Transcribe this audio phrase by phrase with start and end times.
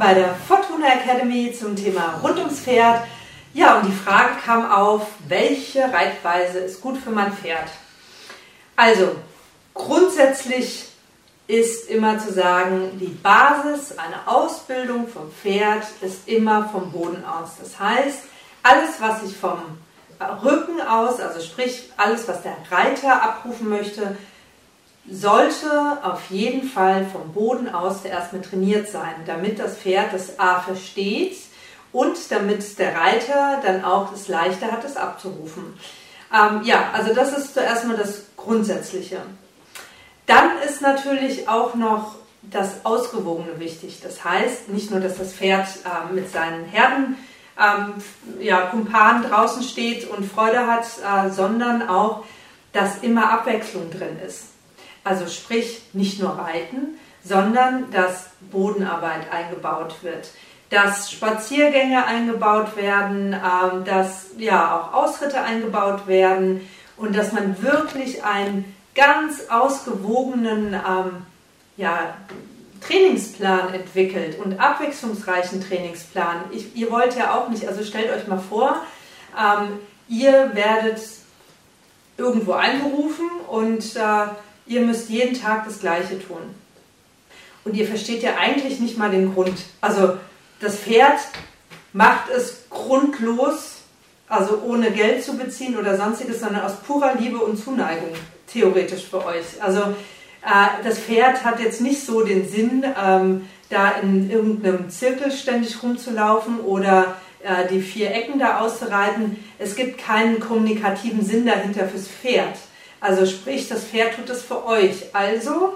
[0.00, 3.02] bei der Fortuna Academy zum Thema rund ums Pferd.
[3.52, 7.68] Ja, und die Frage kam auf, welche Reitweise ist gut für mein Pferd?
[8.74, 9.14] Also,
[9.74, 10.88] grundsätzlich
[11.46, 17.50] ist immer zu sagen, die Basis einer Ausbildung vom Pferd ist immer vom Boden aus.
[17.60, 18.22] Das heißt,
[18.62, 19.60] alles, was ich vom
[20.42, 24.16] Rücken aus, also sprich alles, was der Reiter abrufen möchte,
[25.10, 30.60] sollte auf jeden Fall vom Boden aus erstmal trainiert sein, damit das Pferd das A
[30.60, 31.36] versteht
[31.92, 35.78] und damit der Reiter dann auch es leichter hat, es abzurufen.
[36.32, 39.18] Ähm, ja, also das ist zuerst mal das Grundsätzliche.
[40.26, 44.00] Dann ist natürlich auch noch das Ausgewogene wichtig.
[44.02, 47.16] Das heißt nicht nur, dass das Pferd äh, mit seinen Herden
[47.58, 47.94] ähm,
[48.38, 52.24] ja, Kumpanen draußen steht und Freude hat, äh, sondern auch,
[52.72, 54.44] dass immer Abwechslung drin ist.
[55.04, 60.30] Also sprich nicht nur Reiten, sondern dass Bodenarbeit eingebaut wird,
[60.70, 68.24] dass Spaziergänge eingebaut werden, ähm, dass ja auch Ausritte eingebaut werden und dass man wirklich
[68.24, 71.26] einen ganz ausgewogenen ähm,
[71.76, 72.14] ja,
[72.80, 76.44] Trainingsplan entwickelt und abwechslungsreichen Trainingsplan.
[76.50, 78.76] Ich, ihr wollt ja auch nicht, also stellt euch mal vor,
[79.38, 79.78] ähm,
[80.08, 81.00] ihr werdet
[82.16, 84.26] irgendwo einberufen und äh,
[84.70, 86.38] ihr müsst jeden Tag das Gleiche tun.
[87.64, 89.58] Und ihr versteht ja eigentlich nicht mal den Grund.
[89.80, 90.16] Also
[90.60, 91.18] das Pferd
[91.92, 93.78] macht es grundlos,
[94.28, 98.10] also ohne Geld zu beziehen oder sonstiges, sondern aus purer Liebe und Zuneigung,
[98.46, 99.60] theoretisch für euch.
[99.60, 105.32] Also äh, das Pferd hat jetzt nicht so den Sinn, ähm, da in irgendeinem Zirkel
[105.32, 109.44] ständig rumzulaufen oder äh, die vier Ecken da auszureiten.
[109.58, 112.56] Es gibt keinen kommunikativen Sinn dahinter fürs Pferd.
[113.00, 115.14] Also sprich, das Pferd tut es für euch.
[115.14, 115.74] Also,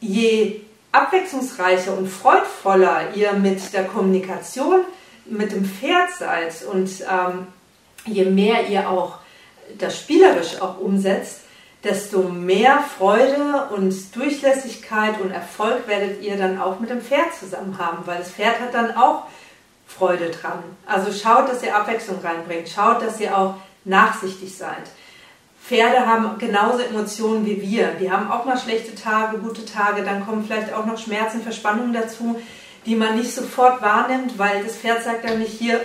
[0.00, 0.60] je
[0.92, 4.84] abwechslungsreicher und freudvoller ihr mit der Kommunikation
[5.26, 7.46] mit dem Pferd seid und ähm,
[8.06, 9.18] je mehr ihr auch
[9.78, 11.40] das spielerisch auch umsetzt,
[11.82, 17.78] desto mehr Freude und Durchlässigkeit und Erfolg werdet ihr dann auch mit dem Pferd zusammen
[17.78, 19.24] haben, weil das Pferd hat dann auch
[19.86, 20.62] Freude dran.
[20.86, 23.54] Also schaut, dass ihr Abwechslung reinbringt, schaut, dass ihr auch
[23.84, 24.82] nachsichtig seid.
[25.66, 27.92] Pferde haben genauso Emotionen wie wir.
[27.98, 31.94] Die haben auch mal schlechte Tage, gute Tage, dann kommen vielleicht auch noch Schmerzen, Verspannungen
[31.94, 32.38] dazu,
[32.84, 35.80] die man nicht sofort wahrnimmt, weil das Pferd sagt dann nicht hier,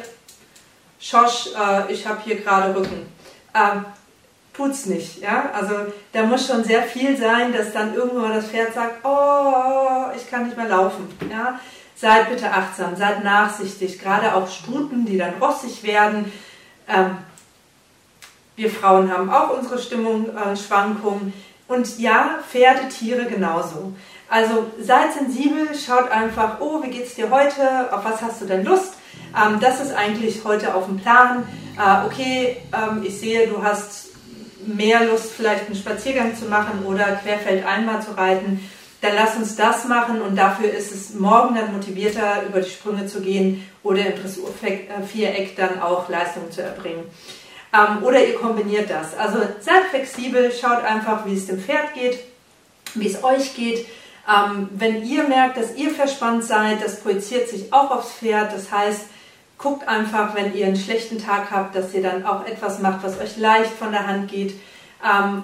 [1.00, 3.08] Schosch, äh, ich habe hier gerade Rücken.
[3.54, 3.86] Ähm,
[4.54, 5.22] tut's nicht.
[5.22, 5.52] Ja?
[5.54, 5.74] Also
[6.12, 10.46] da muss schon sehr viel sein, dass dann irgendwann das Pferd sagt, oh, ich kann
[10.46, 11.08] nicht mehr laufen.
[11.32, 11.58] Ja?
[11.96, 16.30] Seid bitte achtsam, seid nachsichtig, gerade auch Stuten, die dann rossig werden.
[16.86, 17.18] Ähm,
[18.60, 21.30] wir Frauen haben auch unsere Stimmungsschwankungen.
[21.30, 23.94] Äh, und ja, Pferde, Tiere genauso.
[24.28, 27.94] Also seid sensibel, schaut einfach, oh, wie geht's dir heute?
[27.94, 28.96] Auf was hast du denn Lust?
[29.34, 31.48] Ähm, das ist eigentlich heute auf dem Plan.
[31.78, 34.10] Äh, okay, ähm, ich sehe, du hast
[34.66, 38.60] mehr Lust, vielleicht einen Spaziergang zu machen oder querfeldeinmal zu reiten.
[39.02, 43.06] Dann lass uns das machen und dafür ist es morgen dann motivierter, über die Sprünge
[43.06, 47.06] zu gehen oder im Dressurviereck dann auch Leistungen zu erbringen.
[47.74, 49.16] Ähm, oder ihr kombiniert das.
[49.16, 52.20] Also seid flexibel, schaut einfach, wie es dem Pferd geht,
[52.96, 53.86] wie es euch geht.
[54.28, 58.54] Ähm, wenn ihr merkt, dass ihr verspannt seid, das projiziert sich auch aufs Pferd.
[58.54, 59.02] Das heißt,
[59.58, 63.20] guckt einfach, wenn ihr einen schlechten Tag habt, dass ihr dann auch etwas macht, was
[63.20, 64.60] euch leicht von der Hand geht.
[65.04, 65.44] Ähm,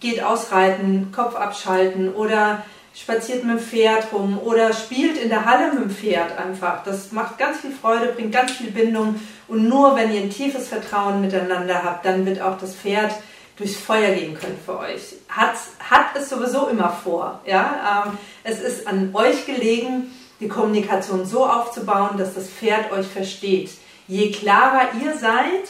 [0.00, 2.62] geht ausreiten, Kopf abschalten oder
[2.94, 6.82] spaziert mit dem Pferd rum oder spielt in der Halle mit dem Pferd einfach.
[6.84, 10.68] Das macht ganz viel Freude, bringt ganz viel Bindung und nur wenn ihr ein tiefes
[10.68, 13.12] Vertrauen miteinander habt, dann wird auch das Pferd
[13.56, 15.16] durchs Feuer gehen können für euch.
[15.28, 17.40] Hat, hat es sowieso immer vor.
[17.46, 18.06] Ja?
[18.06, 23.70] Ähm, es ist an euch gelegen, die Kommunikation so aufzubauen, dass das Pferd euch versteht.
[24.08, 25.68] Je klarer ihr seid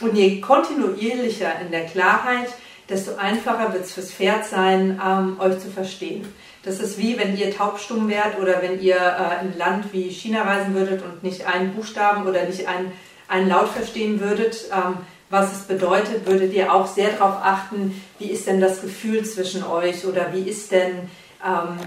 [0.00, 2.48] und je kontinuierlicher in der Klarheit,
[2.88, 6.26] desto einfacher wird es fürs Pferd sein, ähm, euch zu verstehen.
[6.64, 10.08] Das ist wie wenn ihr taubstumm wärt oder wenn ihr äh, in ein Land wie
[10.10, 12.92] China reisen würdet und nicht einen Buchstaben oder nicht einen,
[13.28, 14.66] einen Laut verstehen würdet.
[14.72, 14.98] Ähm,
[15.30, 19.64] was es bedeutet, würdet ihr auch sehr darauf achten, wie ist denn das Gefühl zwischen
[19.64, 21.10] euch oder wie ist denn,
[21.44, 21.78] ähm,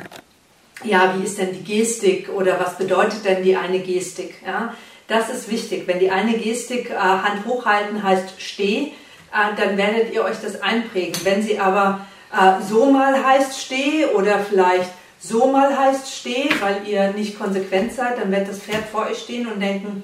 [0.84, 4.36] ja, wie ist denn die Gestik oder was bedeutet denn die eine Gestik?
[4.46, 4.74] Ja?
[5.08, 5.88] Das ist wichtig.
[5.88, 8.92] Wenn die eine Gestik äh, Hand hochhalten heißt steh,
[9.32, 11.16] dann werdet ihr euch das einprägen.
[11.24, 16.88] Wenn sie aber äh, so mal heißt steh oder vielleicht so mal heißt steh, weil
[16.88, 20.04] ihr nicht konsequent seid, dann wird das Pferd vor euch stehen und denken,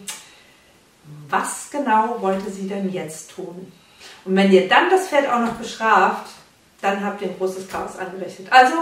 [1.30, 3.72] was genau wollte sie denn jetzt tun?
[4.26, 6.32] Und wenn ihr dann das Pferd auch noch bestraft,
[6.82, 8.48] dann habt ihr ein großes Chaos angerichtet.
[8.52, 8.76] Also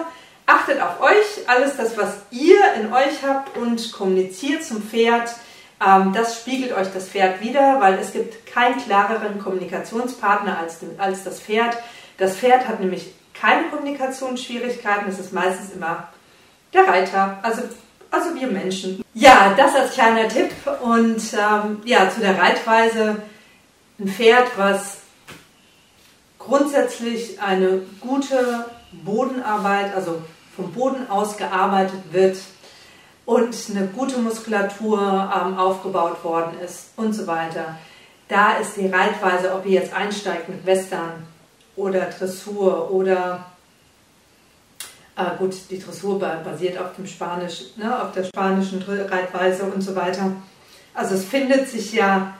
[0.45, 5.29] achtet auf euch, alles das, was ihr in euch habt und kommuniziert zum Pferd.
[5.83, 11.23] Ähm, das spiegelt euch das Pferd wieder, weil es gibt keinen klareren Kommunikationspartner als, als
[11.23, 11.77] das Pferd.
[12.17, 16.09] Das Pferd hat nämlich keine Kommunikationsschwierigkeiten, es ist meistens immer
[16.73, 17.63] der Reiter, also,
[18.11, 19.03] also wir Menschen.
[19.13, 20.51] Ja, das als kleiner Tipp
[20.81, 23.17] und ähm, ja, zu der Reitweise.
[23.99, 24.97] Ein Pferd, was
[26.39, 30.21] grundsätzlich eine gute Bodenarbeit, also
[30.55, 32.37] vom Boden aus gearbeitet wird
[33.25, 37.77] und eine gute Muskulatur ähm, aufgebaut worden ist und so weiter.
[38.27, 41.27] Da ist die Reitweise, ob ihr jetzt einsteigt mit Western
[41.75, 43.45] oder Dressur oder
[45.15, 49.95] äh, gut, die Dressur basiert auf dem Spanisch, ne, auf der spanischen Reitweise und so
[49.95, 50.31] weiter.
[50.93, 52.33] Also es findet sich ja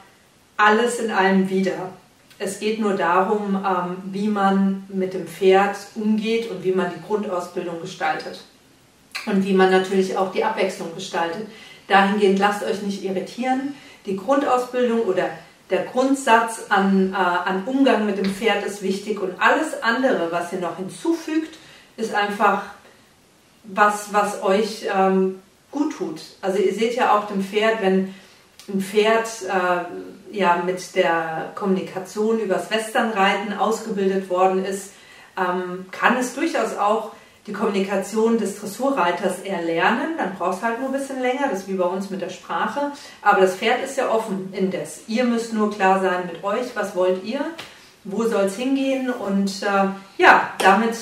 [0.58, 1.90] alles in einem wieder.
[2.38, 7.02] Es geht nur darum, ähm, wie man mit dem Pferd umgeht und wie man die
[7.06, 8.44] Grundausbildung gestaltet.
[9.26, 11.48] Und wie man natürlich auch die Abwechslung gestaltet.
[11.88, 13.76] Dahingehend lasst euch nicht irritieren.
[14.06, 15.30] Die Grundausbildung oder
[15.70, 20.52] der Grundsatz an, äh, an Umgang mit dem Pferd ist wichtig und alles andere, was
[20.52, 21.58] ihr noch hinzufügt,
[21.98, 22.64] ist einfach
[23.64, 25.42] was, was euch ähm,
[25.72, 26.22] gut tut.
[26.42, 28.14] Also ihr seht ja auch dem Pferd, wenn
[28.68, 34.94] ein Pferd äh, ja mit der Kommunikation übers Westernreiten ausgebildet worden ist,
[35.38, 37.12] ähm, kann es durchaus auch
[37.48, 40.16] die Kommunikation des Dressurreiters erlernen.
[40.18, 42.30] Dann braucht es halt nur ein bisschen länger, das ist wie bei uns mit der
[42.30, 42.92] Sprache.
[43.22, 45.02] Aber das Pferd ist ja offen indes.
[45.08, 47.42] Ihr müsst nur klar sein mit euch, was wollt ihr,
[48.04, 49.86] wo soll es hingehen und äh,
[50.18, 50.96] ja, damit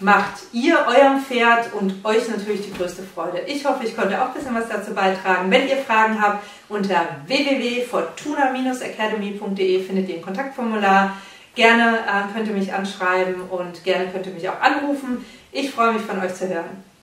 [0.00, 3.40] macht ihr eurem Pferd und euch natürlich die größte Freude.
[3.46, 5.50] Ich hoffe, ich konnte auch ein bisschen was dazu beitragen.
[5.50, 11.16] Wenn ihr Fragen habt, unter www.fortuna-academy.de findet ihr ein Kontaktformular.
[11.58, 15.24] Gerne äh, könnt ihr mich anschreiben und gerne könnt ihr mich auch anrufen.
[15.50, 16.84] Ich freue mich von euch zu hören.